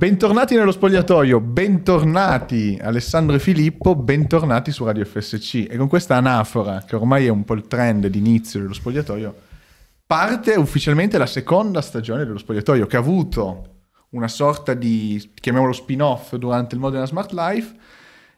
[0.00, 5.66] Bentornati nello spogliatoio, bentornati Alessandro e Filippo, bentornati su Radio FSC.
[5.68, 9.34] E con questa anafora, che ormai è un po' il trend d'inizio dello spogliatoio,
[10.06, 13.74] parte ufficialmente la seconda stagione dello spogliatoio, che ha avuto
[14.12, 17.74] una sorta di, chiamiamolo spin-off durante il Modena Smart Life,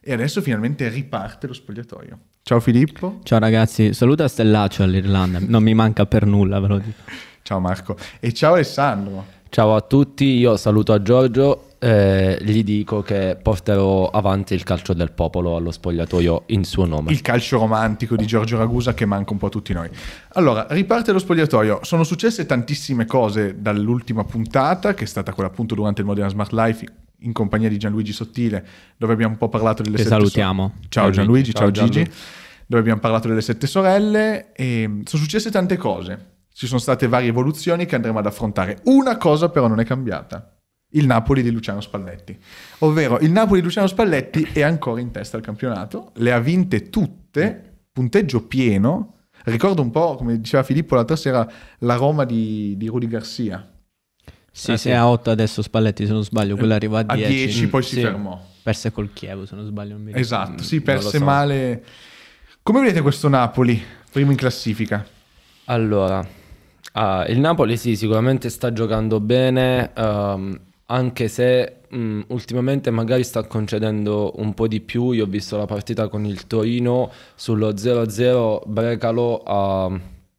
[0.00, 2.18] e adesso finalmente riparte lo spogliatoio.
[2.42, 3.20] Ciao Filippo.
[3.22, 7.02] Ciao ragazzi, saluta Stellaccio all'Irlanda, non mi manca per nulla, ve lo dico.
[7.42, 7.96] Ciao Marco.
[8.18, 9.41] E ciao Alessandro.
[9.54, 14.94] Ciao a tutti, io saluto a Giorgio e gli dico che porterò avanti il calcio
[14.94, 17.12] del popolo allo spogliatoio in suo nome.
[17.12, 19.90] Il calcio romantico di Giorgio Ragusa che manca un po' a tutti noi.
[20.36, 21.80] Allora, riparte lo spogliatoio.
[21.82, 26.52] Sono successe tantissime cose dall'ultima puntata, che è stata quella appunto durante il Modena Smart
[26.52, 26.86] Life
[27.18, 30.72] in compagnia di Gianluigi Sottile, dove abbiamo un po' parlato delle Che sette salutiamo.
[30.80, 32.18] so- ciao Gianluigi, ciao, Ciao, Gigi, Gianlu.
[32.68, 36.30] dove abbiamo parlato delle sette sorelle e sono successe tante cose.
[36.54, 38.78] Ci sono state varie evoluzioni che andremo ad affrontare.
[38.84, 40.56] Una cosa però non è cambiata.
[40.94, 42.38] Il Napoli di Luciano Spalletti.
[42.80, 46.90] Ovvero, il Napoli di Luciano Spalletti è ancora in testa al campionato, le ha vinte
[46.90, 49.14] tutte, punteggio pieno.
[49.44, 53.66] Ricordo un po', come diceva Filippo l'altra sera, la Roma di, di Rudy Garcia.
[54.54, 57.32] Sì, Eh, sì, a 8 adesso Spalletti se non sbaglio, quello arriva a A 10.
[57.32, 58.02] 10 poi si Sì.
[58.02, 58.38] fermò.
[58.62, 59.96] Perse col Chievo se non sbaglio.
[59.96, 60.10] non.
[60.14, 61.24] Esatto, sì, perse so.
[61.24, 61.84] male.
[62.62, 63.82] Come vedete questo Napoli?
[64.12, 65.04] Primo in classifica.
[65.64, 66.24] Allora,
[66.92, 73.44] ah, il Napoli sì, sicuramente sta giocando bene, ehm, anche se mh, ultimamente magari sta
[73.44, 75.12] concedendo un po' di più.
[75.12, 79.88] Io ho visto la partita con il Torino sullo 0-0, Brecalo ha,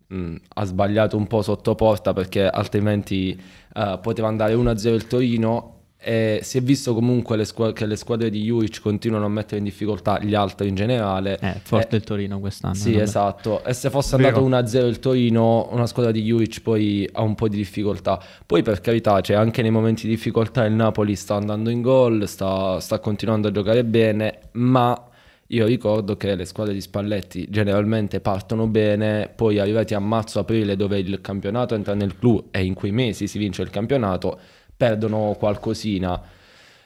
[0.07, 3.39] mh, ha sbagliato un po' sotto porta perché altrimenti
[3.75, 5.69] eh, poteva andare 1-0 il Torino.
[6.05, 9.59] E si è visto comunque le squa- che le squadre di Juric continuano a mettere
[9.59, 11.39] in difficoltà gli altri in generale.
[11.39, 12.73] Eh, forte Eh, il Torino quest'anno.
[12.73, 13.03] sì, vabbè.
[13.03, 13.63] esatto.
[13.63, 14.27] E se fosse Vero.
[14.43, 18.19] andato 1-0 il Torino, una squadra di Juric poi ha un po' di difficoltà.
[18.45, 22.27] Poi per carità, cioè, anche nei momenti di difficoltà il Napoli sta andando in gol,
[22.27, 25.07] sta, sta continuando a giocare bene, ma
[25.47, 30.97] io ricordo che le squadre di Spalletti generalmente partono bene, poi arrivati a marzo-aprile dove
[30.99, 34.39] il campionato entra nel clou e in quei mesi si vince il campionato,
[34.75, 36.21] perdono qualcosina.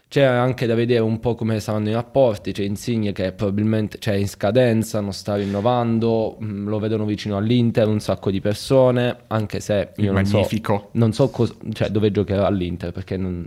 [0.10, 4.14] C'è anche da vedere un po' come saranno i rapporti, c'è Insigne che probabilmente c'è
[4.14, 9.60] in scadenza, non sta rinnovando, mh, lo vedono vicino all'Inter un sacco di persone, anche
[9.60, 10.48] se io non so,
[10.92, 13.46] non so cos- cioè, dove giocherà all'Inter, perché non,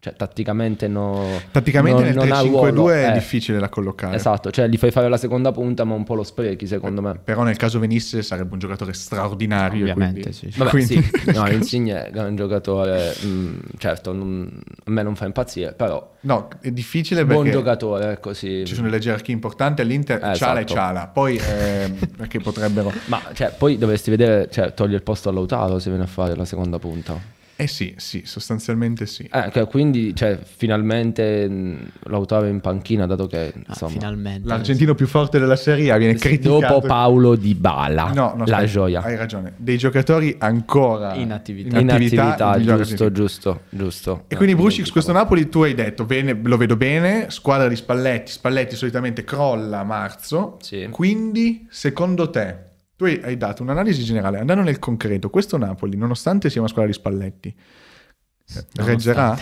[0.00, 3.12] cioè, tatticamente no, Praticamente non- nel non ha 3-5-2 ruolo, è eh.
[3.12, 4.16] difficile da collocare.
[4.16, 7.18] Esatto, cioè gli fai fare la seconda punta ma un po' lo sprechi secondo me.
[7.22, 9.86] Però nel caso venisse sarebbe un giocatore straordinario.
[9.86, 10.58] e Ovviamente, quindi- sì, sì.
[10.58, 15.26] Vabbè, Quindi- sì, no, Insigne è un giocatore, mh, certo, non- a me non fa
[15.26, 18.62] impazzire, però No, è difficile buon perché giocatore, ecco sì.
[18.66, 20.72] ci sono delle gerarchie importanti all'Inter, Eh, Ciala e esatto.
[20.80, 21.06] Ciala.
[21.08, 22.90] Poi ehm, perché potrebbero...
[23.06, 26.34] Ma cioè, poi dovresti vedere, cioè, toglie il posto a Lautaro se viene a fare
[26.36, 27.38] la seconda punta.
[27.60, 29.28] Eh sì, sì, sostanzialmente sì.
[29.30, 34.48] Eh, che quindi, cioè, finalmente mh, Lautaro è in panchina, dato che, Ah, insomma, finalmente.
[34.48, 36.58] L'argentino più forte della Serie A viene criticato.
[36.60, 39.02] dopo Paolo Di Bala, No, no, la aspetta, gioia.
[39.02, 39.52] Hai ragione.
[39.56, 41.78] Dei giocatori ancora In attività.
[41.78, 44.24] In attività, migliore giusto, giusto, giusto.
[44.28, 45.12] E quindi Brucic, questo.
[45.12, 49.84] Napoli tu hai detto, bene, lo vedo bene, squadra di Spalletti, Spalletti solitamente crolla a
[49.84, 50.88] marzo, Sì.
[50.90, 52.56] quindi secondo te,
[53.00, 56.96] tu hai dato un'analisi generale, andando nel concreto, questo Napoli, nonostante sia una squadra di
[56.98, 59.34] Spalletti, eh, reggerà?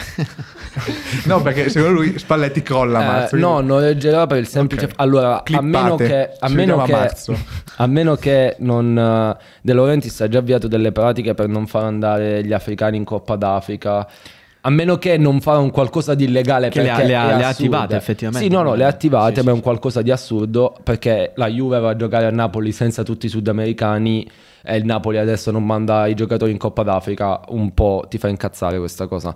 [1.27, 3.37] no, perché secondo lui Spalletti crolla a Eh, marzo.
[3.37, 4.85] no, quindi- non reggerà per il semplice...
[4.85, 4.93] Ok.
[4.99, 6.31] Allora, a Clippate, meno che...
[6.39, 7.37] A meno a che, marzo.
[7.79, 8.97] a meno che non...
[8.97, 13.03] eh, De Laurentiis ha già avviato delle pratiche per non far andare gli africani in
[13.05, 14.07] Coppa d'Africa.
[14.69, 17.37] A meno che non fa un qualcosa di illegale Che le ha- perché le ha-
[17.39, 18.47] le ha attivate, effettivamente.
[18.47, 21.49] Sì, no, no, le ha attivate, Sì, ma è un qualcosa di assurdo perché la
[21.49, 24.29] Juve va a giocare a Napoli senza tutti i sudamericani
[24.63, 28.29] e il Napoli adesso non manda i giocatori in Coppa d'Africa, un po' ti fa
[28.29, 29.35] incazzare questa cosa.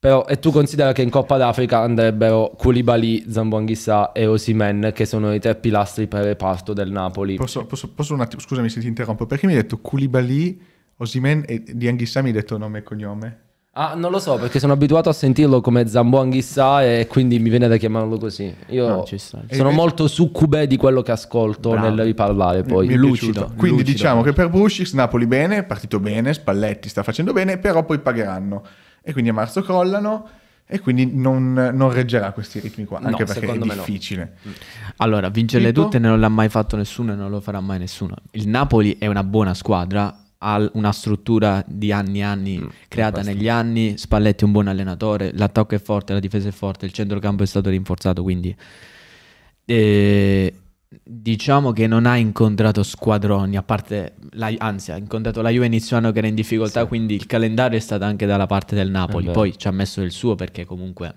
[0.00, 5.32] Però, e tu considera che in Coppa d'Africa andrebbero Koulibaly, Zambuanghissa e Osimen, che sono
[5.32, 7.36] i tre pilastri per il reparto del Napoli.
[7.36, 10.60] Posso, posso- posso un attimo, scusami se ti interrompo, perché mi hai detto Koulibaly,
[10.96, 13.38] Osimen e di Anghissà mi hai detto nome e cognome?
[13.74, 17.68] Ah, non lo so, perché sono abituato a sentirlo come Zambuanghissa e quindi mi viene
[17.68, 18.54] da chiamarlo così.
[18.68, 19.04] Io No,
[19.50, 21.88] sono E- molto succube di quello che ascolto Bravo.
[21.88, 22.86] nel riparlare poi.
[22.86, 23.32] Mi è lucido.
[23.32, 23.54] piaciuto.
[23.56, 23.90] Quindi lucido.
[23.96, 27.98] diciamo che per Brucic Napoli bene, è partito bene, Spalletti sta facendo bene, però poi
[28.00, 28.62] pagheranno.
[29.00, 30.28] E quindi a marzo crollano
[30.66, 33.72] e quindi non, non reggerà questi ritmi qua, No, anche perché è me no.
[33.72, 34.34] difficile.
[34.98, 38.16] Allora, vincerle tutte non l'ha mai fatto nessuno e non lo farà mai nessuno.
[38.32, 43.22] Il Napoli è una buona squadra, ha una struttura di anni e anni Mm, creata
[43.22, 46.92] negli anni, Spalletti è un buon allenatore, l'attacco è forte, la difesa è forte, il
[46.92, 48.54] centrocampo è stato rinforzato, quindi...
[49.64, 50.54] eh,
[51.04, 55.96] Diciamo che non ha incontrato squadroni, a parte, la, anzi ha incontrato la Juve inizio
[55.96, 59.30] anno che era in difficoltà, quindi il calendario è stato anche dalla parte del Napoli,
[59.30, 61.14] poi ci ha messo il suo perché comunque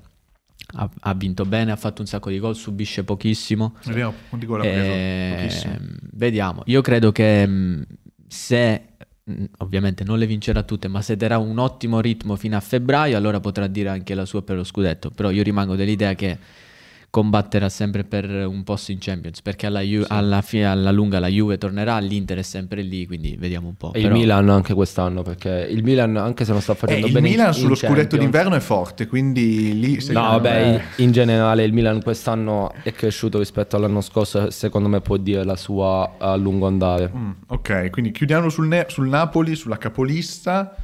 [0.75, 3.75] ha, ha vinto bene, ha fatto un sacco di gol, subisce pochissimo.
[3.83, 4.79] Vediamo quanti gol ha preso.
[4.79, 5.75] Eh, Pochissimo.
[6.13, 7.83] vediamo, io credo che mh,
[8.29, 8.81] se
[9.59, 13.39] ovviamente non le vincerà tutte, ma se terrà un ottimo ritmo fino a febbraio, allora
[13.39, 15.09] potrà dire anche la sua per lo scudetto.
[15.09, 16.37] Però io rimango dell'idea che
[17.15, 21.29] combatterà sempre per un posto in Champions, perché alla, Ju- alla fine, alla lunga la
[21.29, 23.93] Juve tornerà, l'Inter è sempre lì, quindi vediamo un po'.
[23.93, 27.07] E il Però- Milan anche quest'anno, perché il Milan, anche se non sta Eh, facendo
[27.07, 29.97] il bene in- Milan in sullo scudetto Champions- d'inverno è forte, quindi lì...
[30.11, 34.89] No, vabbè, me- in, in generale il Milan quest'anno è cresciuto rispetto all'anno scorso, secondo
[34.89, 37.09] me può dire la sua a lungo andare.
[37.15, 40.75] Mm, ok, quindi chiudiamo sul, Ne- sul Napoli, sulla capolista.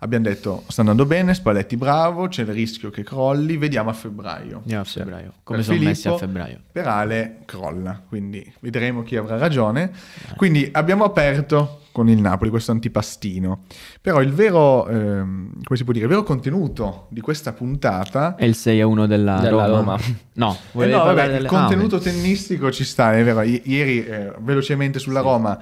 [0.00, 4.58] Abbiamo detto sta andando bene, Spalletti bravo, c'è il rischio che crolli, vediamo a febbraio.
[4.58, 5.32] Andiamo a febbraio.
[5.42, 6.60] Come Per sono messi a Filippo, febbraio?
[6.70, 9.90] Per Ale crolla, quindi vedremo chi avrà ragione.
[10.36, 13.64] Quindi abbiamo aperto con il Napoli questo antipastino.
[14.00, 18.44] Però il vero, ehm, come si può dire, il vero contenuto di questa puntata È
[18.44, 19.96] il 6 a 1 della, Della Roma.
[19.96, 19.98] Roma.
[20.38, 23.42] No, Eh no, vabbè, parlare il delle- contenuto Ah, tennistico ci sta, è vero.
[23.42, 25.58] I- ieri, eh, velocemente sulla Roma,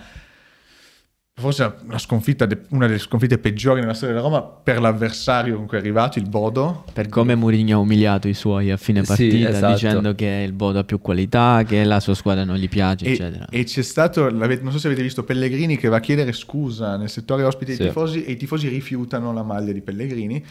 [1.38, 5.76] forse la sconfitta, una delle sconfitte peggiori nella storia della Roma per l'avversario con cui
[5.76, 6.84] è arrivato, il Bodo.
[6.94, 9.72] Per come Mourinho ha umiliato i suoi a fine Sì, partita esatto.
[9.74, 13.46] dicendo che il Bodo ha più qualità, che la sua squadra non gli piace, eccetera.
[13.50, 16.96] E, e c'è stato, non so se avete visto Pellegrini che va a chiedere scusa
[16.96, 17.82] nel settore ospite Sì.
[17.82, 20.42] ai tifosi e i tifosi rifiutano la maglia di Pellegrini.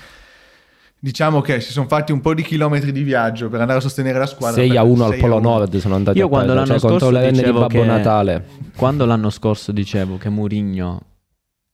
[0.99, 4.17] Diciamo che si sono fatti un po' di chilometri di viaggio per andare a sostenere
[4.17, 4.61] la squadra.
[4.61, 5.49] 6 a per 1 al 6 Polo a 1.
[5.49, 8.45] Nord sono andati Io a quando l'anno cioè, scorso renne di dicevo Babbo che Natale.
[8.75, 11.01] quando l'anno scorso dicevo che Mourinho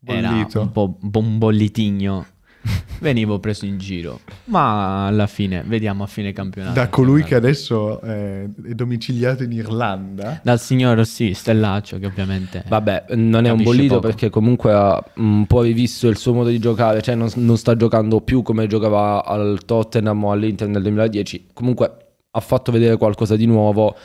[0.03, 2.25] era un po' un bollitigno,
[2.99, 4.19] venivo preso in giro.
[4.45, 6.73] Ma alla fine, vediamo a fine campionato.
[6.73, 10.39] Da colui che adesso è domiciliato in Irlanda.
[10.43, 14.07] Dal signor sì, Stellaccio che ovviamente Vabbè, non è un bollito poco.
[14.07, 17.75] perché comunque ha un po' rivisto il suo modo di giocare, cioè non, non sta
[17.75, 21.47] giocando più come giocava al Tottenham o all'Inter nel 2010.
[21.53, 21.95] Comunque
[22.31, 23.95] ha fatto vedere qualcosa di nuovo,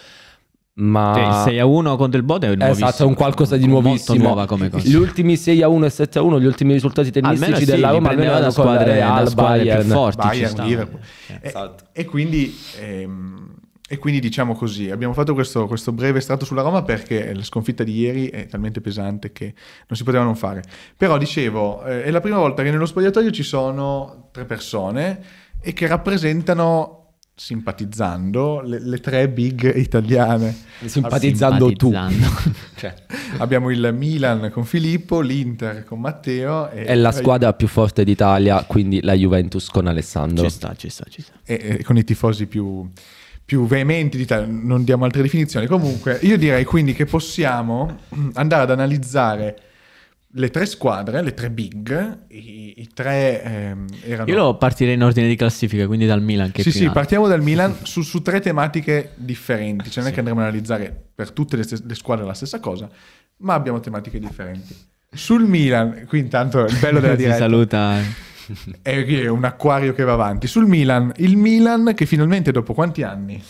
[0.78, 1.12] ma...
[1.14, 2.88] Sì, il 6 a 1 contro il Bodo è nuovissimo.
[2.88, 4.22] Esatto, è un qualcosa di nuovissimo.
[4.22, 4.86] nuova come cosa.
[4.88, 7.70] Gli ultimi 6 a 1 e 7 a 1, gli ultimi risultati tennistici Almeno sì,
[7.70, 9.88] della Roma almeno da squadre, Real, da squadre più Bayern.
[9.88, 10.26] forti.
[10.26, 10.98] Bayern.
[11.28, 11.84] E- Esatto.
[11.92, 13.54] E, quindi, ehm,
[13.88, 17.82] e quindi diciamo così, abbiamo fatto questo, questo breve estratto sulla Roma perché la sconfitta
[17.84, 19.54] di ieri è talmente pesante che
[19.86, 20.62] non si poteva non fare.
[20.96, 25.20] Però dicevo, eh, è la prima volta che nello spogliatoio ci sono tre persone
[25.60, 27.05] e che rappresentano,
[27.38, 30.56] simpatizzando, le, le tre big italiane.
[30.84, 31.90] Simpatizzando tu.
[31.92, 32.54] Simpatizzando.
[32.76, 32.94] Cioè,
[33.38, 38.64] Abbiamo il Milan con Filippo, l'Inter con Matteo e, è la squadra più forte d'Italia,
[38.64, 40.44] quindi la Juventus con Alessandro.
[40.44, 41.34] ci sta, ci sta, ci sta.
[41.44, 42.90] e, e con i tifosi più,
[43.44, 45.66] più veementi d'Italia, non diamo altre definizioni.
[45.66, 47.98] Comunque, io direi quindi che possiamo
[48.34, 49.60] andare ad analizzare
[50.38, 54.30] le tre squadre, le tre big, i, i tre ehm, erano...
[54.30, 57.42] Io lo partirei in ordine di classifica, quindi dal Milan che sì, sì, partiamo dal
[57.42, 61.56] Milan su, su tre tematiche differenti, cioè non è che andremo ad analizzare per tutte
[61.56, 62.88] le, le squadre la stessa cosa,
[63.38, 64.76] ma abbiamo tematiche differenti.
[65.10, 67.98] Sul Milan, qui intanto il bello della si diretta saluta.
[68.82, 70.46] è che è un acquario che va avanti.
[70.46, 73.42] Sul Milan, il Milan che finalmente dopo quanti anni?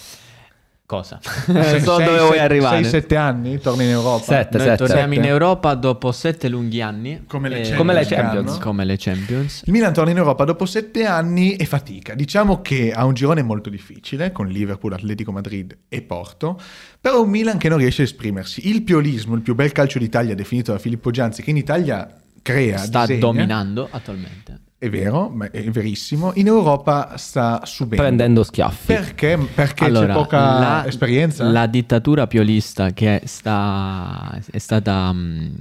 [0.86, 1.18] Cosa?
[1.20, 2.82] Se- so sei- dove vuoi sei- arrivare.
[2.82, 4.22] sei, sette anni torna in Europa.
[4.22, 4.58] Sette.
[4.58, 5.24] Noi torniamo in.
[5.24, 7.24] Europa dopo sette lunghi anni.
[7.26, 7.76] Come le Eh, Champions.
[7.78, 8.04] Come le.
[8.06, 8.58] Champions.
[8.58, 9.62] Come le Champions.
[9.66, 12.14] Il Milan torna in Europa dopo sette anni e fatica.
[12.14, 16.58] Diciamo che ha un girone molto difficile con Liverpool, Atletico Madrid e Porto,
[17.00, 18.68] però un Milan che non riesce a esprimersi.
[18.68, 22.08] Il piolismo, il più bel calcio d'Italia definito da Filippo Gianzi, che in Italia
[22.42, 24.60] crea, Sta disegna, dominando attualmente.
[24.78, 26.32] È vero, ma è verissimo.
[26.34, 28.02] In Europa sta subendo.
[28.04, 28.86] Prendendo schiaffi.
[28.92, 29.38] Perché?
[29.54, 31.44] Perché Allora, c'è poca la- esperienza?
[31.44, 35.54] La dittatura piolista che sta, è stata, mm,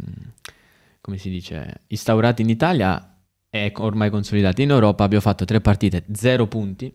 [1.00, 3.16] come si dice, instaurata in Italia
[3.50, 4.62] è ormai consolidata.
[4.62, 6.94] In Europa abbiamo fatto tre partite, zero punti.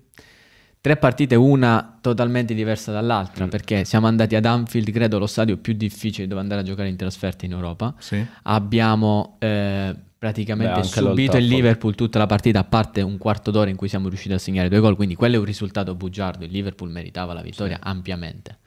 [0.82, 3.48] Tre partite, una totalmente diversa dall'altra, Mm.
[3.48, 6.96] perché siamo andati ad Anfield, credo lo stadio più difficile dove andare a giocare in
[6.96, 7.94] trasferta in Europa.
[7.98, 8.22] Sì.
[8.44, 11.46] Abbiamo eh, praticamente Beh, subito il.
[11.46, 14.68] Liverpool tutta la partita, a parte un quarto d'ora in cui siamo riusciti a segnare
[14.68, 16.44] due gol, quindi quello è un risultato bugiardo.
[16.44, 18.58] Il Liverpool meritava la vittoria ampiamente.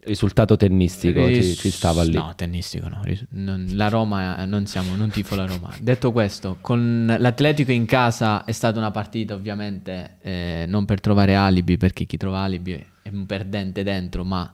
[0.00, 2.12] Risultato tennistico, ci, Ris- ci stava lì.
[2.12, 3.00] No, tennistico no.
[3.02, 5.72] Ris- non- la Roma, eh, non siamo, non tifo la Roma.
[5.80, 11.34] Detto questo, con l'Atletico in casa è stata una partita ovviamente eh, non per trovare
[11.34, 14.52] alibi, perché chi trova alibi è un perdente dentro, ma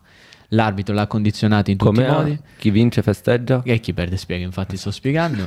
[0.53, 2.41] l'arbitro l'ha condizionato in tutti Come i modi.
[2.57, 3.61] chi vince festeggia?
[3.65, 5.47] E chi perde spiega, infatti sto spiegando.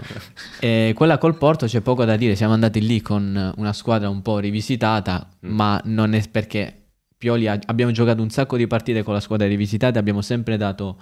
[0.60, 4.22] E quella col Porto c'è poco da dire, siamo andati lì con una squadra un
[4.22, 5.54] po' rivisitata, Mm.
[5.56, 6.76] ma non è perché
[7.18, 10.98] Pioli ha- abbiamo giocato un sacco di partite con la squadra rivisitata, abbiamo sempre dato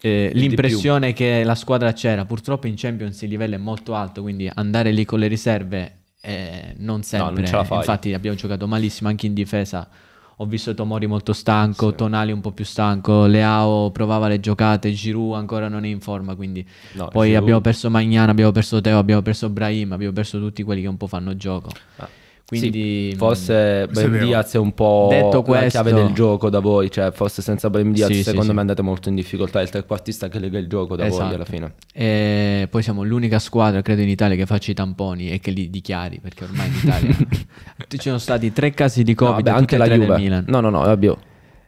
[0.00, 2.24] eh, l'impressione che la squadra c'era.
[2.24, 6.74] Purtroppo in Champions il livello è molto alto, quindi andare lì con le riserve eh,
[6.78, 7.42] non sempre.
[7.42, 7.78] non la fai.
[7.78, 9.88] Infatti abbiamo giocato malissimo anche in difesa.
[10.38, 11.94] Ho visto Tomori molto stanco, Sì.
[11.96, 16.34] Tonali un po' più stanco, Leao provava le giocate, Giroud ancora non è in forma,
[16.34, 20.38] quindi No, poi Giroud- abbiamo perso Magnan, abbiamo perso Teo, abbiamo perso Brahim, abbiamo perso
[20.40, 21.68] tutti quelli che un po' fanno gioco.
[21.96, 22.08] Ah,
[22.46, 24.18] Quindi sì, forse Brahim.
[24.18, 27.70] Diaz è un po' Detto la questo- chiave del gioco da voi, cioè forse senza
[27.70, 28.52] Brahim Diaz Sì, secondo sì.
[28.54, 31.34] me andate molto in difficoltà, è il trequartista che lega il gioco da voi Esatto.
[31.34, 31.72] alla fine.
[31.92, 35.70] E poi siamo l'unica squadra, credo, in Italia che faccia i tamponi e che li
[35.70, 37.16] dichiari, perché ormai in Italia
[37.88, 40.18] ci sono stati tre casi di No, Covid, vabbè, tutti anche la Juve.
[40.18, 40.44] Milan.
[40.46, 41.18] No, no, no, Rabiot.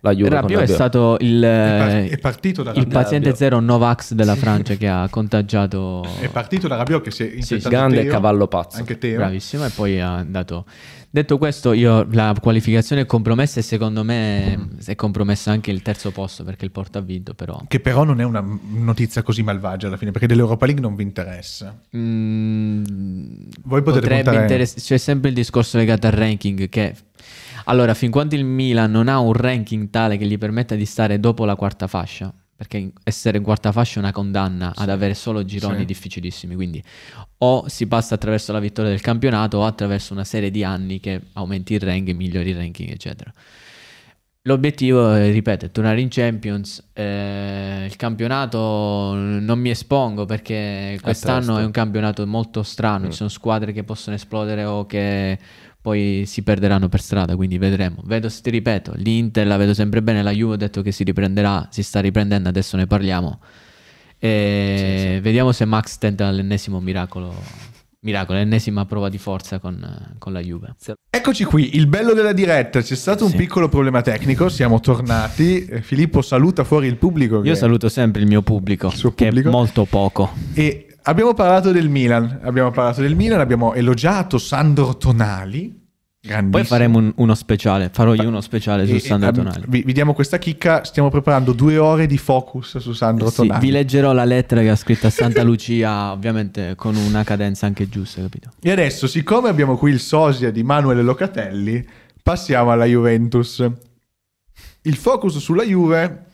[0.06, 3.36] La Juve Rabiot è stato il, eh, è partito da il paziente Rabiot.
[3.36, 7.68] zero Novax della Francia che ha contagiato È partito da Rabiot che si è infettato
[7.68, 8.78] grande Teo, cavallo pazzo.
[8.78, 9.16] Anche Teo.
[9.16, 10.64] Bravissimo, e poi ha dato.
[11.08, 16.10] Detto questo, io la qualificazione è compromessa e secondo me è compromesso anche il terzo
[16.10, 17.58] posto perché il Porto ha vinto, però.
[17.66, 18.44] Che però non è una
[18.75, 21.75] notizia così malvagia alla fine, perché dell'Europa League non vi interessa.
[21.96, 22.82] Mm,
[23.64, 26.94] Voi potete potrebbe puntare- interess- c'è sempre il discorso legato al ranking che
[27.68, 31.20] allora fin quando il Milan non ha un ranking tale che gli permetta di stare
[31.20, 35.44] dopo la quarta fascia perché essere in quarta fascia è una condanna ad avere solo
[35.44, 35.85] gironi Sì.
[35.85, 36.82] difficilissimi quindi
[37.38, 41.20] o si passa attraverso la vittoria del campionato o attraverso una serie di anni che
[41.35, 43.32] aumenti il ranking migliori il ranking eccetera
[44.46, 46.80] L'obiettivo, eh, ripeto, è tornare in Champions.
[46.92, 51.58] eh, il campionato non mi espongo perché quest'anno presto.
[51.58, 53.06] è un campionato molto strano.
[53.06, 53.11] Mm.
[53.11, 55.37] Ci sono squadre che possono esplodere o che
[55.87, 57.37] poi si perderanno per strada.
[57.37, 58.02] Quindi vedremo.
[58.07, 60.21] Vedo, ti ripeto, l'Inter la vedo sempre bene.
[60.21, 62.49] La Juve ha detto che si riprenderà, si sta riprendendo.
[62.49, 63.38] Adesso ne parliamo.
[64.19, 67.33] E Vediamo se Max tenta l'ennesimo miracolo.
[68.00, 70.75] Miracolo, l'ennesima prova di forza con, con la Juve.
[71.09, 72.81] Eccoci qui, il bello della diretta.
[72.81, 73.37] C'è stato un Sì.
[73.37, 75.64] piccolo problema tecnico, siamo tornati.
[75.66, 77.45] Eh, Filippo saluta fuori il pubblico.
[77.45, 79.49] Io saluto sempre il mio pubblico, suo che pubblico?
[79.49, 80.33] è molto poco.
[80.52, 82.40] E abbiamo parlato del Milan.
[82.42, 85.84] Abbiamo parlato del Milan, abbiamo elogiato Sandro Tonali.
[86.26, 86.50] Grandissimo.
[86.58, 89.64] Poi faremo un- uno speciale, farò io uno speciale su E- Sandro e, Tonali.
[89.68, 90.82] Vi, vi diamo questa chicca.
[90.82, 93.64] Stiamo preparando due ore di focus su Sandro Sì, Tonali.
[93.64, 97.88] vi leggerò la lettera che ha scritto a Santa Lucia, ovviamente con una cadenza anche
[97.88, 98.50] giusta, capito?
[98.60, 101.86] E adesso, siccome abbiamo qui il sosia di Manuele Locatelli,
[102.22, 103.64] passiamo alla Juventus.
[104.82, 106.25] Il focus sulla Juve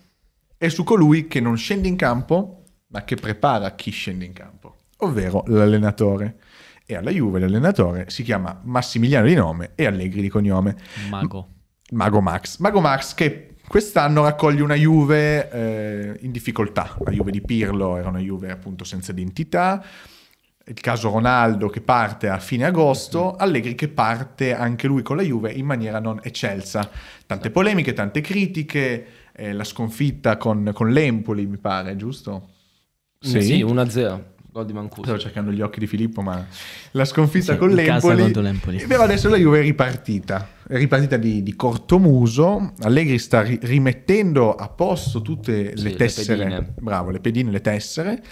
[0.56, 4.61] è su colui che non scende in campo, ma che prepara chi scende in campo,
[5.02, 6.36] ovvero l'allenatore.
[6.84, 10.76] E alla Juve l'allenatore si chiama Massimiliano di nome e Allegri di cognome.
[11.08, 11.48] Mago.
[11.92, 12.58] Mago Max.
[12.58, 16.96] Mago Max che quest'anno raccoglie una Juve eh, in difficoltà.
[17.04, 19.84] La Juve di Pirlo era una Juve appunto senza identità.
[20.64, 25.22] Il caso Ronaldo che parte a fine agosto, Allegri che parte anche lui con la
[25.22, 26.88] Juve in maniera non eccelsa.
[27.26, 32.50] Tante polemiche, tante critiche, eh, la sconfitta con, con l'Empoli mi pare, giusto?
[33.18, 34.31] Sì, 1-0.
[34.52, 35.02] Gol di Mancuso.
[35.04, 36.46] Stavo cercando gli occhi di Filippo, ma
[36.90, 38.30] la sconfitta Sì, con l'Empoli.
[38.34, 38.84] l'Empoli.
[38.86, 40.46] Però adesso la Juve è ripartita.
[40.68, 42.74] È ripartita di, di cortomuso.
[42.80, 46.44] Allegri sta ri- rimettendo a posto tutte Sì, le le tessere.
[46.44, 46.74] pedine.
[46.78, 48.22] Bravo, le pedine, le tessere.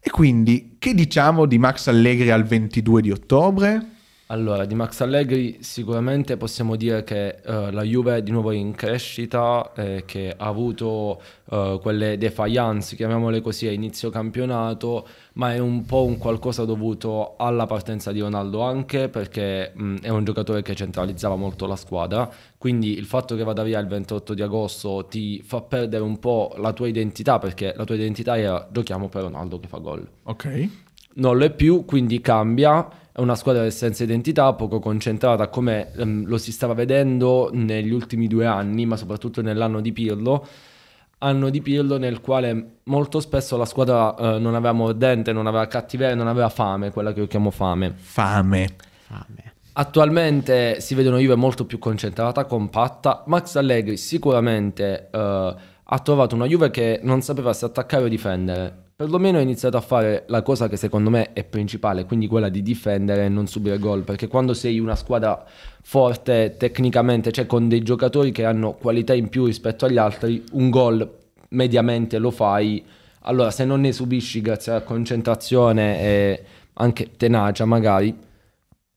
[0.00, 3.86] E quindi, che diciamo di Max Allegri al 22 di ottobre?
[4.32, 8.72] Allora, di Max Allegri sicuramente possiamo dire che eh, la Juve è di nuovo in
[8.72, 11.20] crescita, eh, che ha avuto
[11.50, 17.34] eh, quelle defiance, chiamiamole così, a inizio campionato, ma è un po' un qualcosa dovuto
[17.36, 22.26] alla partenza di Ronaldo anche perché mh, è un giocatore che centralizzava molto la squadra,
[22.56, 26.54] quindi il fatto che vada via il 28 di agosto ti fa perdere un po'
[26.56, 30.68] la tua identità perché la tua identità era giochiamo per Ronaldo che fa gol Ok.
[31.14, 32.88] Non lo è più, quindi cambia.
[33.12, 38.26] È una squadra senza identità, poco concentrata come ehm, lo si stava vedendo negli ultimi
[38.26, 40.46] due anni, ma soprattutto nell'anno di Pirlo.
[41.18, 45.66] Anno di Pirlo nel quale molto spesso la squadra eh, non aveva mordente, non aveva
[45.66, 47.92] cattiveria, non aveva fame, quella che io chiamo fame.
[47.94, 48.68] Fame.
[49.06, 49.52] Fame.
[49.74, 53.22] Attualmente si vede una Juve molto più concentrata, compatta.
[53.26, 55.54] Max Allegri sicuramente eh,
[55.84, 58.81] ha trovato una Juve che non sapeva se attaccare o difendere.
[58.94, 62.62] Perlomeno ha iniziato a fare la cosa che secondo me è principale, quindi quella di
[62.62, 64.02] difendere e non subire gol.
[64.02, 65.44] Perché quando sei una squadra
[65.82, 70.70] forte tecnicamente, cioè con dei giocatori che hanno qualità in più rispetto agli altri, un
[70.70, 71.18] gol
[71.48, 72.84] mediamente lo fai.
[73.22, 76.44] Allora, se non ne subisci grazie alla concentrazione e
[76.74, 78.16] anche tenacia, magari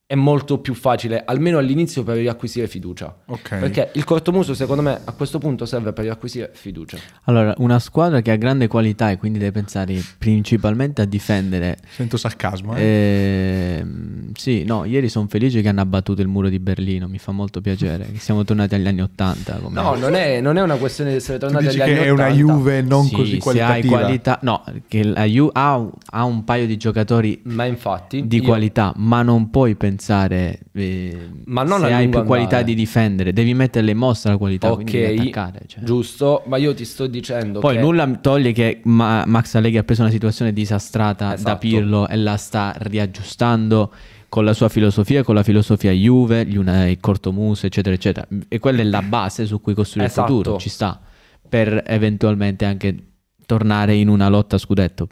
[0.07, 3.11] è molto più facile, almeno all'inizio, per riacquisire fiducia.
[3.25, 3.57] Ok.
[3.57, 6.97] Perché il cortomuso, secondo me, a questo punto serve per riacquisire fiducia.
[7.23, 11.77] Allora, una squadra che ha grande qualità e quindi deve pensare principalmente a difendere.
[11.89, 13.77] Sento sarcasmo, eh?
[13.79, 17.31] Ehm, sì, no, ieri sono felice che hanno abbattuto il muro di Berlino, mi fa
[17.31, 19.59] molto piacere che siamo tornati agli anni Ottanta.
[19.69, 22.05] No, non è, non è una questione di essere Tu tornati dici agli anni che
[22.05, 22.39] è una 80.
[22.43, 23.41] Juve non Sì, così se hai
[23.81, 23.97] qualitativa.
[23.99, 28.37] qualità, no, che la Ju ha, un- ha un paio di giocatori Ma infatti, di
[28.37, 29.93] io- qualità, ma non puoi pensare
[30.73, 32.63] eh, Ma non se hai più qualità andare.
[32.65, 35.61] di difendere, devi metterle in mostra la qualità, quindi devi Ok, attaccare.
[35.67, 35.83] cioè.
[35.83, 39.83] giusto, ma io ti sto dicendo Poi che nulla toglie che Ma- Max Allegri ha
[39.83, 41.57] preso una situazione disastrata da Esatto.
[41.57, 43.91] Pirlo e la sta riaggiustando
[44.29, 48.27] con la sua filosofia, con la filosofia Juve, gli una- il cortomuso, eccetera, eccetera.
[48.47, 50.31] E quella è la base su cui costruire Esatto.
[50.31, 50.99] il futuro, ci sta,
[51.47, 52.95] per eventualmente anche
[53.45, 55.07] tornare in una lotta a scudetto.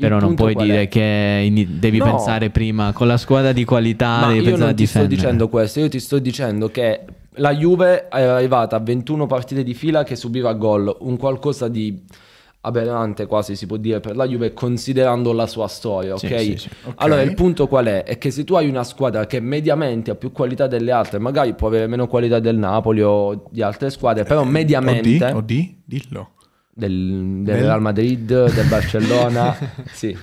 [0.00, 0.88] Però non puoi dire è?
[0.88, 2.04] che devi No.
[2.04, 5.80] pensare prima con la squadra di qualità, Ma devi io non ti sto dicendo questo,
[5.80, 7.04] io ti sto dicendo che
[7.34, 12.02] la Juve è arrivata a 21 partite di fila che subiva gol, un qualcosa di
[12.62, 16.18] aberrante quasi si può dire per la Juve considerando la sua storia, ok?
[16.18, 16.68] Sì, sì, sì.
[16.84, 16.94] Ok.
[16.96, 18.02] Allora il punto qual è?
[18.04, 21.54] È che se tu hai una squadra che mediamente ha più qualità delle altre, magari
[21.54, 25.34] può avere meno qualità del Napoli o di altre squadre, però mediamente OD?
[25.34, 25.74] OD?
[25.84, 26.30] Dillo.
[26.80, 29.56] Del, del Real Madrid, del Barcellona.
[29.92, 30.16] sì.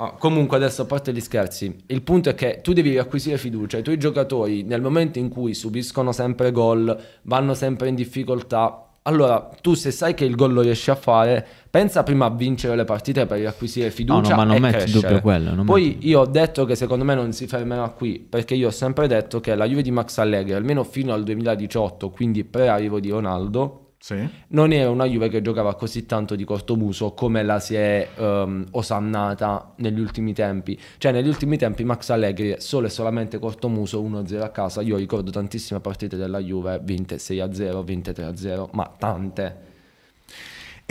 [0.00, 3.78] Ah, comunque adesso a parte gli scherzi, il punto è che tu devi riacquisire fiducia,
[3.78, 9.50] i tuoi giocatori nel momento in cui subiscono sempre gol, vanno sempre in difficoltà, allora
[9.60, 12.84] tu se sai che il gol lo riesci a fare, pensa prima a vincere le
[12.84, 16.64] partite per riacquisire fiducia no, ma non metti dubbio quello, Poi metti- io ho detto
[16.64, 19.82] che secondo me non si fermerà qui, perché io ho sempre detto che la Juve
[19.82, 24.28] di Max Allegri, almeno fino al 2018, quindi pre-arrivo di Ronaldo, Sì.
[24.48, 28.66] non era una Juve che giocava così tanto di cortomuso come la si è ehm,
[28.70, 30.78] osannata negli ultimi tempi.
[30.98, 34.82] Cioè, negli ultimi tempi Max Allegri è solo e solamente cortomuso 1-0 a casa.
[34.82, 39.67] Io ricordo tantissime partite della Juve vinte 6-0, vinte 3-0, ma tante.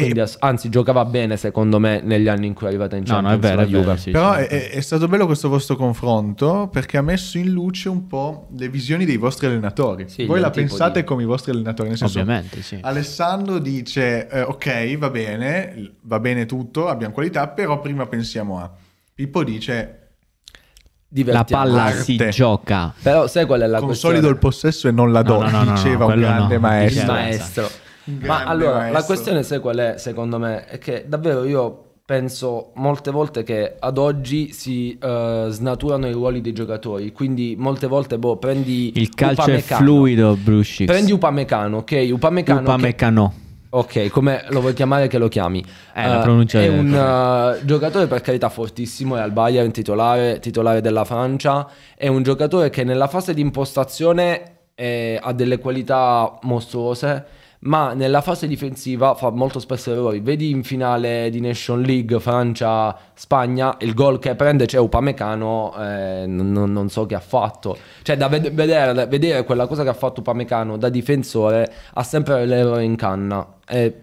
[0.03, 3.19] Quindi, ass- anzi, giocava bene secondo me negli anni in cui è arrivata in No,
[3.19, 3.97] no, è Champions vero, la è vero, Juve.
[3.97, 8.05] sì, Però è, è- stato bello questo vostro confronto perché ha messo in luce un
[8.05, 10.07] po' le visioni dei vostri allenatori.
[10.07, 12.77] Sì, Voi la pensate come i vostri allenatori, nel senso Ovviamente, sì.
[12.79, 18.71] Alessandro dice eh, ok, va bene, va bene tutto, abbiamo qualità, però prima pensiamo a
[19.15, 20.09] Pippo dice
[21.09, 22.03] La palla Arte.
[22.03, 22.93] si gioca.
[23.01, 24.15] Però sai qual è la questione?
[24.17, 26.53] consolido il possesso e non la do, No, no, no, no, diceva no, un grande
[26.55, 27.11] no, maestro.
[27.11, 27.69] maestro.
[28.21, 29.03] Ma allora, la maestro.
[29.05, 30.65] questione sai qual è, secondo me?
[30.65, 36.39] È che davvero io penso molte volte che ad oggi si eh, snaturano i ruoli
[36.39, 39.81] dei giocatori, quindi molte volte boh, prendi Il calcio è Upamecano.
[39.83, 40.85] fluido, Brusci.
[40.85, 42.07] Prendi Upamecano, ok?
[42.11, 43.33] Upamecano che- Upamecano.
[43.69, 45.61] Ok, come lo vuoi chiamare che lo chiami?
[45.93, 50.39] Eh, la pronuncia è è un eh, giocatore per carità fortissimo, è al Bayern titolare,
[50.39, 51.67] titolare della Francia,
[51.97, 57.25] è un giocatore che nella fase di impostazione eh, ha delle qualità mostruose,
[57.59, 60.19] ma nella fase difensiva fa molto spesso errori.
[60.19, 66.51] Vedi in finale di Nation League Francia-Spagna, il gol che prende c'è Upamecano, eh, non,
[66.51, 67.77] non- so che ha fatto.
[68.03, 72.45] Cioè da ved- vedere, vedere quella cosa che ha fatto Upamecano da difensore ha sempre
[72.45, 73.45] l'errore in canna.
[73.67, 74.01] E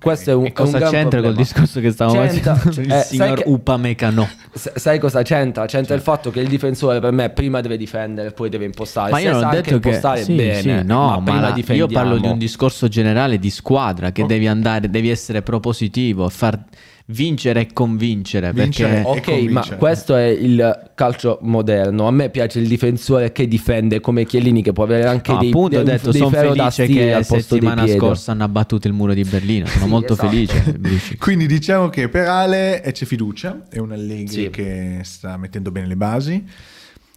[0.00, 2.94] questo è un, E è cosa un c'entra col discorso che stavamo C'entra- facendo?
[2.94, 4.28] Il eh, signor che- Upamecano.
[4.52, 5.64] Sai cosa c'entra?
[5.66, 9.10] C'entra il fatto che il difensore per me prima deve difendere, poi deve impostare.
[9.12, 11.40] Ma Se io non ho anche detto che impostare sì, bene, sì, no, ma, prima
[11.40, 14.26] la- io parlo di un discorso generale di squadra che Oh.
[14.26, 16.58] devi andare, devi essere propositivo, far
[17.06, 18.52] vincere e convincere.
[18.52, 19.76] Vincere perché Ok, e ma convincere.
[19.76, 22.06] questo è il calcio moderno.
[22.06, 25.48] A me piace il difensore che difende come Chiellini, che può avere anche No, dei,
[25.50, 29.66] appunto ho detto sono felice che la settimana scorsa hanno abbattuto il muro di Berlino
[29.66, 30.28] sono Sì, molto esatto.
[30.28, 30.78] felice.
[31.18, 34.50] Quindi diciamo che per Ale c'è fiducia, è un Allegri Sì.
[34.50, 36.42] che sta mettendo bene le basi.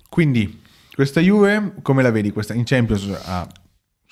[0.10, 0.62] Quindi
[0.94, 2.32] questa Juve, come la vedi?
[2.32, 3.48] Questa in Champions ha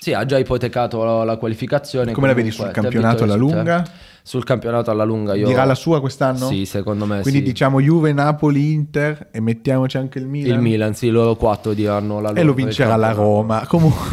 [0.06, 2.12] Sì, ha già ipotecato la, la qualificazione.
[2.12, 3.84] Come la vedi comunque, sul campionato alla lunga?
[4.22, 5.48] Sul campionato alla lunga io...
[5.48, 6.46] dirà la sua quest'anno?
[6.48, 7.46] Sì, secondo me Quindi sì.
[7.46, 10.58] diciamo Juve, Napoli, Inter e mettiamoci anche il Milan.
[10.58, 13.14] Il Milan, sì, loro quattro diranno la loro E lo vincerà la.
[13.14, 13.66] Roma.
[13.66, 14.10] Comunque.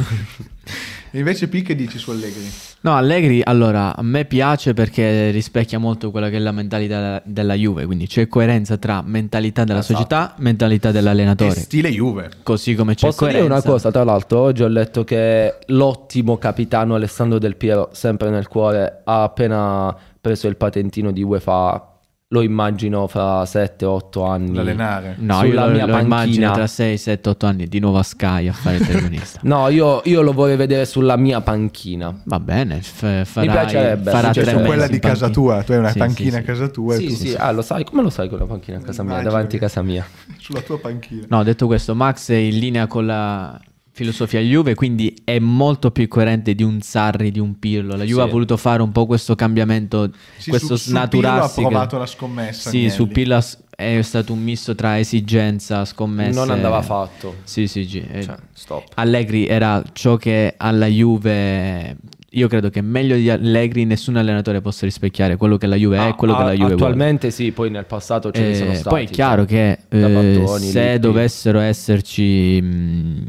[1.15, 2.51] E Invece P che dici su Allegri?
[2.81, 7.53] No, Allegri, allora, a me piace perché rispecchia molto quella che è la mentalità della
[7.55, 9.95] Juve, quindi c'è coerenza tra mentalità della Esatto.
[9.95, 12.31] società, mentalità E dell'allenatore, stile Juve.
[12.43, 13.67] così come c'è Posso dire coerenza.
[13.69, 18.49] una cosa, tra l'altro, oggi ho letto che l'ottimo capitano Alessandro Del Piero, sempre nel
[18.49, 21.92] cuore, ha appena preso il patentino di UEFA
[22.33, 24.55] lo immagino fra 7-8 anni.
[24.55, 25.17] L'allenare.
[25.19, 26.17] No, io Sulla lo, mia lo immagino
[26.47, 26.53] panchina.
[26.53, 29.41] tra 6, 7, 8 anni di nuovo a Sky a fare il telecronista.
[29.43, 32.23] No, io, io lo vorrei vedere sulla mia panchina.
[32.25, 35.91] Va bene, f- farai, piacerebbe, farà cioè, mesi quella di casa tua, tu hai una
[35.91, 38.29] Sì, panchina sì, a casa tua e Sì, sì, ah, lo sai, come lo sai
[38.31, 40.07] quella panchina a casa mia, davanti a casa mia.
[40.39, 41.27] sulla tua panchina.
[41.29, 43.61] No, detto questo, Max è in linea con la
[43.95, 47.95] filosofia Juve, quindi è molto più coerente di un Sarri, di un Pirlo.
[47.97, 48.29] La Juve Sì.
[48.29, 51.61] ha voluto fare un po' questo cambiamento, Sì, questo su- su Pirlo ha snaturarsi.
[51.63, 52.93] che- provato la scommessa, Sì, Agnelli.
[52.93, 53.41] su Pirlo
[53.77, 56.39] è stato un misto tra esigenza, scommesse.
[56.39, 57.37] Non andava fatto.
[57.45, 58.03] Sì, sì, sì.
[58.11, 58.85] eh, Cioè, stop.
[58.95, 61.97] Allegri era ciò che alla Juve.
[62.35, 66.09] Io credo che meglio di Allegri nessun allenatore possa rispecchiare quello che la Juve è
[66.09, 66.75] e quello Ah, che la Juve vuole.
[66.93, 68.89] Attualmente sì, poi nel passato ce ne sono Eh, stati.
[68.89, 70.99] poi è chiaro che eh, Gabattoni, se Lippi.
[71.01, 73.25] dovessero esserci mh,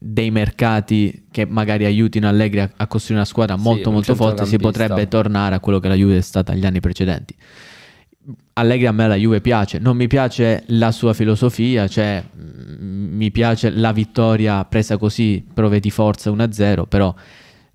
[0.00, 4.14] dei mercati che magari aiutino Allegri a, a costruire una squadra Sì, molto un molto
[4.14, 7.34] forte, si potrebbe tornare a quello che la Juve è stata negli anni precedenti.
[8.54, 13.30] Allegri a me la Juve piace, non mi piace la sua filosofia, cioè mh, mi
[13.30, 17.14] piace la vittoria presa così, prove di forza 1-0, però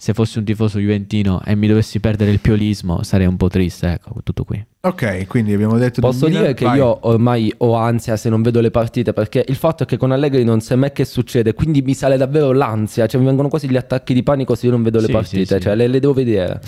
[0.04, 3.90] se fossi un tifoso juventino e mi dovessi perdere il piolismo sarei un po' triste,
[3.94, 4.62] ecco, tutto qui.
[4.82, 6.42] Ok, quindi abbiamo detto Posso Milan.
[6.42, 6.76] dire che Vai.
[6.80, 10.12] io ormai ho ansia se non vedo le partite perché il fatto è che con
[10.12, 13.70] Allegri non sai mai che succede, quindi mi sale davvero l'ansia, cioè mi vengono quasi
[13.70, 15.60] gli attacchi di panico se io non vedo le Sì, partite, sì, sì.
[15.62, 16.60] cioè le, le devo vedere.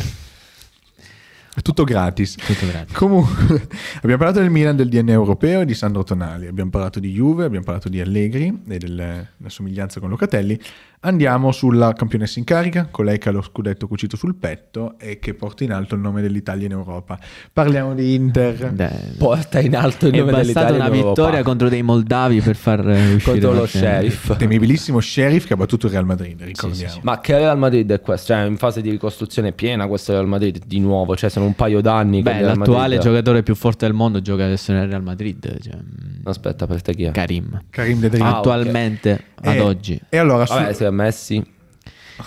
[1.56, 2.36] È tutto gratis.
[2.36, 2.94] Tutto gratis.
[2.96, 3.68] Comunque,
[3.98, 6.48] abbiamo parlato del Milan, del DNA europeo e di Sandro Tonali.
[6.48, 10.60] Abbiamo parlato di Juve, abbiamo parlato di Allegri e della somiglianza con Locatelli.
[11.02, 15.36] Andiamo sulla campionessa in carica, colei che ha lo scudetto cucito sul petto e che
[15.36, 17.20] porta in alto il nome dell'Italia in Europa.
[17.54, 18.72] Parliamo di Inter.
[18.72, 21.22] Beh, Porta in alto il è nome dell'Italia una in Europa.
[21.22, 24.36] vittoria contro dei moldavi per far eh, uscire contro lo sheriff.
[24.36, 27.00] Temibilissimo Sheriff che ha battuto il Real Madrid, ricordiamo.
[27.04, 28.34] Ma che Real Madrid è questo?
[28.34, 31.82] Cioè, in fase di ricostruzione piena questo Real Madrid di nuovo, cioè sono un paio
[31.82, 35.58] d'anni Beh, Real l'attuale Madrid- giocatore più forte del mondo gioca adesso nel Real Madrid.
[35.62, 37.12] cioè, mm, Aspetta, per te chi è?
[37.12, 37.62] Karim.
[37.70, 38.38] Karim De Ah.
[38.38, 40.00] Attualmente, ad E- oggi.
[40.10, 41.54] E allora, su- Vabbè, è Messi.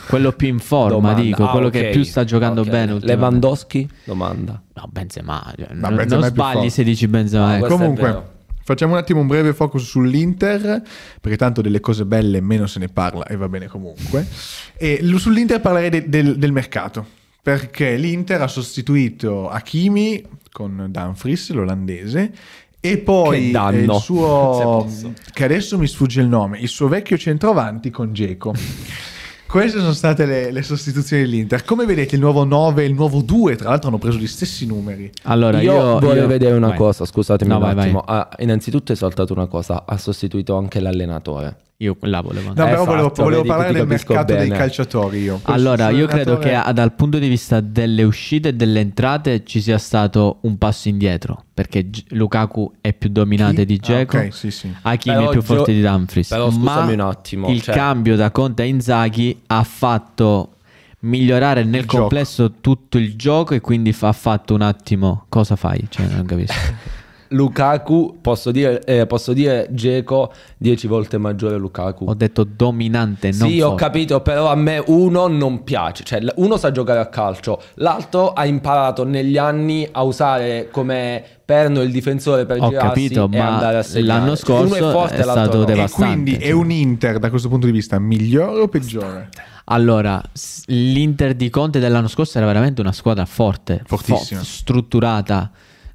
[0.09, 1.21] Quello più in forma, Domanda.
[1.23, 2.69] dico, Ah, quello ok, che più sta giocando ok.
[2.69, 2.99] bene.
[3.01, 3.89] Lewandowski?
[4.05, 4.61] Domanda.
[4.75, 5.43] No, Benzema.
[5.57, 7.57] cioè, Ma non, Benzema non sbagli se dici Benzema.
[7.59, 8.23] Questo è Comunque,
[8.65, 10.83] facciamo un attimo un breve focus sull'Inter,
[11.23, 14.27] perché tanto delle cose belle meno se ne parla e va bene comunque.
[14.77, 17.07] E sull'Inter parlerei de- del, del mercato,
[17.43, 22.31] perché l'Inter ha sostituito Hakimi con Dumfries, l'olandese,
[22.81, 24.87] e poi eh, il suo,
[25.33, 28.55] che adesso mi sfugge il nome, il suo vecchio centroavanti con Geco.
[29.49, 31.65] Queste sono state le, le sostituzioni dell'Inter.
[31.65, 34.67] Come vedete il nuovo 9 e il nuovo 2, tra l'altro hanno preso gli stessi
[34.67, 35.11] numeri.
[35.23, 36.77] Allora, io, io, voglio io- vedere una vai.
[36.77, 37.85] cosa, scusatemi No, un vai, vai.
[37.85, 38.01] attimo.
[38.01, 41.57] Ah, innanzitutto hai saltato una cosa, ha sostituito anche l'allenatore.
[41.81, 42.69] Io là volevo No, andare.
[42.71, 44.57] Eh, però volevo, fatto, volevo parlare del mercato dei bene.
[44.59, 45.39] calciatori io.
[45.45, 49.61] Allora, io credo che ah, dal punto di vista delle uscite e delle entrate ci
[49.61, 53.67] sia stato un passo indietro, perché G- Lukaku è più dominante Chi?
[53.67, 54.75] di Ah, Dzeko, ok, sì, sì.
[54.83, 56.29] Hakimi Però è più Gio- forte di Dumfries.
[56.29, 60.55] però scusami ma un attimo, il cioè- cambio da Conte a Inzaghi ha fatto
[61.03, 61.99] migliorare nel Il gioco.
[61.99, 65.27] complesso tutto il gioco e quindi fa- ha fatto un attimo...
[65.29, 65.87] Cosa fai?
[65.89, 66.55] Cioè, non capisco.
[67.29, 72.05] Lukaku, posso dire, eh, posso dire Geco 10 volte maggiore Lukaku.
[72.09, 73.83] Ho detto dominante, non Sì, ho forte.
[73.85, 76.05] capito, però a me uno non piace.
[76.05, 81.81] Cioè, uno sa giocare a calcio, l'altro ha imparato negli anni a usare come perno
[81.83, 84.21] il difensore per Ho girarsi capito, e ma andare a segnare.
[84.21, 85.63] l'anno Cioè, uno scorso forte è e stato no.
[85.63, 86.13] E devastante.
[86.23, 89.29] quindi è un Inter da questo punto di vista migliore o peggiore?
[89.71, 90.21] Allora,
[90.67, 94.41] l'Inter di Conte dell'anno scorso era veramente una squadra forte, Fortissima.
[94.41, 95.51] fo- strutturata,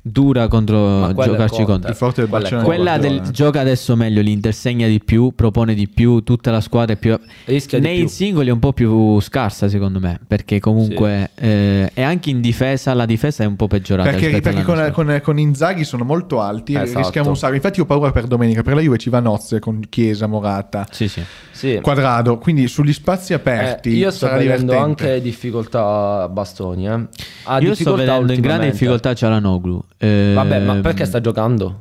[0.05, 1.63] dura contro giocarci Conte.
[1.71, 1.89] contro.
[1.89, 2.65] Il forte del Quella Barcellona.
[2.75, 3.31] Quella del Guardiola.
[3.31, 7.17] gioca adesso meglio, l'Inter segna di più, propone di più, tutta la squadra è più...
[7.45, 8.07] Rischia di Nei più.
[8.09, 11.29] singoli è un po' più scarsa secondo me, perché comunque...
[11.35, 14.09] eh, e anche in difesa, la difesa è un po' peggiorata.
[14.09, 16.99] Perché, perché con, con, con Inzaghi sono molto alti e Esatto.
[16.99, 17.53] rischiamo un sacco.
[17.55, 18.61] Infatti, io ho paura per domenica.
[18.61, 21.21] Per la Juve ci va Nozze con Chiesa, Morata, Sì, sì.
[21.63, 21.79] Sì.
[21.81, 22.39] Quadrado.
[22.39, 24.75] Quindi sugli spazi Eh, aperti io sto divertente.
[24.75, 26.87] anche difficoltà a Bastoni.
[26.89, 27.07] Eh.
[27.45, 29.81] Ha Io sto vedendo in grande difficoltà Cialanoglu.
[29.97, 31.79] Eh, Vabbè, ma perché sta giocando?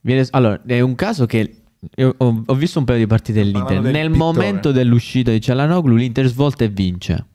[0.00, 1.62] Viene- allora, è un caso che
[1.96, 3.80] io ho, visto un paio di partite dell'Inter.
[3.80, 4.08] Nel pittore.
[4.08, 7.26] momento dell'uscita di Cialanoglu, l'Inter svolta e vince.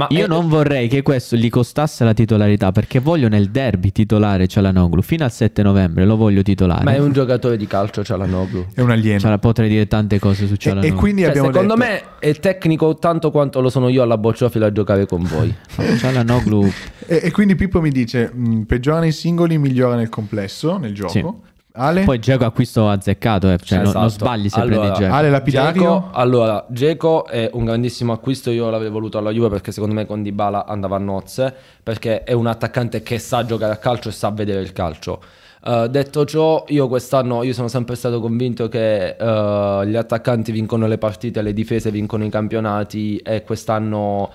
[0.00, 3.92] Ma Io è- non vorrei che questo gli costasse la titolarità perché voglio nel derby
[3.92, 6.84] titolare Cialanoglu fino al 7 novembre, lo voglio titolare.
[6.84, 8.66] Ma è un giocatore di calcio, Cialanoglu.
[8.74, 9.18] È un alieno.
[9.18, 10.94] Cioè, potrei dire tante cose su e, Cialanoglu.
[10.94, 14.66] e quindi Cioè, secondo detto- me è tecnico tanto quanto lo sono io alla bocciofila
[14.66, 15.54] a giocare con voi.
[15.98, 16.70] Cialanoglu
[17.06, 21.42] E, e quindi Pippo mi dice: mh, peggiora nei singoli, migliora nel complesso, nel gioco.
[21.72, 22.04] Ale?
[22.04, 24.24] Poi Geco acquisto azzeccato, eh, cioè non- non, Esatto.
[24.24, 25.14] sbagli se Allora, prendi Geco.
[25.14, 25.72] Ale Lapidario?
[25.82, 30.04] Dzeko- allora, Geco è un grandissimo acquisto, io l'avrei voluto alla Juve perché secondo me
[30.06, 34.12] con Dybala andava a nozze, perché è un attaccante che sa giocare a calcio e
[34.12, 35.22] sa vedere il calcio.
[35.64, 40.86] Eh, detto ciò, io quest'anno io sono sempre stato convinto che eh, gli attaccanti vincono
[40.86, 44.30] le partite, le difese vincono i campionati e quest'anno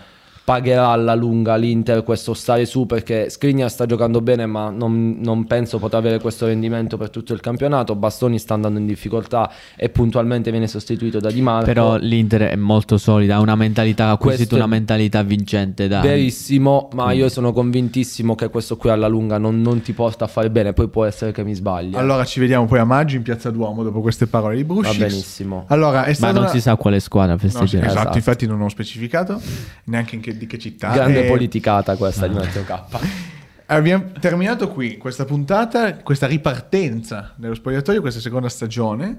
[0.45, 5.45] pagherà alla lunga l'Inter questo stare su perché Skriniar sta giocando bene ma non, non
[5.45, 9.89] penso potrà avere questo rendimento per tutto il campionato Bastoni sta andando in difficoltà e
[9.89, 14.11] puntualmente viene sostituito da Di Marco Però l'Inter è molto solida, ha una mentalità, ha
[14.11, 16.01] acquisito una mentalità vincente da...
[16.01, 20.27] verissimo ma io sono convintissimo che questo qui alla lunga non, non ti porta a
[20.27, 21.97] fare bene poi può essere che mi sbagli eh.
[21.97, 24.99] Allora ci vediamo poi a maggio in Piazza Duomo dopo queste parole di va Brusci.
[24.99, 27.85] benissimo Allora, è Ma non una- si sa quale squadra No, festeggerà.
[27.87, 28.17] esatto, Esatto.
[28.17, 29.41] infatti non ho specificato
[29.85, 30.91] neanche in che, di che città.
[30.91, 32.83] grande Eh, politicata questa di Matteo K
[33.67, 39.17] Abbiamo terminato qui questa puntata, questa ripartenza dello spogliatoio, questa seconda stagione.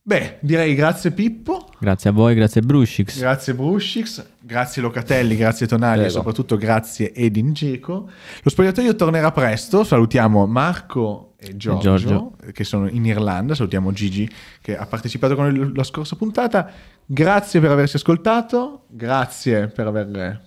[0.00, 3.18] Beh, direi grazie Pippo, Grazie a voi, grazie Brushix.
[3.18, 6.12] grazie Brushix, grazie Locatelli, grazie Tonali e Prego.
[6.18, 8.08] soprattutto grazie Edin Dzeko.
[8.42, 12.36] Lo spogliatoio tornerà presto, salutiamo Marco e Giorgio, Giorgio.
[12.52, 14.30] che sono in Irlanda, salutiamo Gigi
[14.62, 16.70] che ha partecipato con noi la scorsa puntata.
[17.06, 20.40] Grazie per averci ascoltato, grazie per aver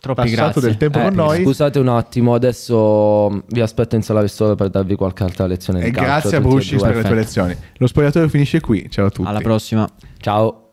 [0.00, 0.60] Troppi passato grazie.
[0.62, 1.42] del tempo Eh, con noi.
[1.42, 5.86] scusate un attimo adesso vi aspetto in sala ristoro per darvi qualche altra lezione di
[5.86, 6.60] E calcio grazie a due.
[6.80, 7.56] per le tue lezioni.
[7.76, 8.90] Lo spogliatoio finisce qui.
[8.90, 9.28] Ciao a tutti.
[9.28, 9.88] Alla prossima.
[10.18, 10.72] ciao